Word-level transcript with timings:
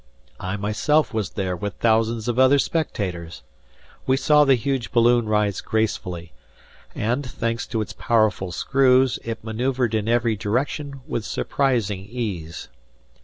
I 0.39 0.57
myself 0.57 1.13
was 1.13 1.29
there 1.29 1.55
with 1.55 1.75
thousands 1.75 2.27
of 2.27 2.39
other 2.39 2.57
spectators. 2.57 3.43
We 4.07 4.17
saw 4.17 4.45
the 4.45 4.55
huge 4.55 4.91
balloon 4.91 5.27
rise 5.29 5.61
gracefully; 5.61 6.33
and, 6.95 7.23
thanks 7.23 7.67
to 7.67 7.81
its 7.81 7.93
powerful 7.93 8.51
screws, 8.51 9.19
it 9.23 9.43
maneuvered 9.43 9.93
in 9.93 10.07
every 10.07 10.35
direction 10.35 11.01
with 11.07 11.23
surprising 11.23 12.07
ease. 12.09 12.67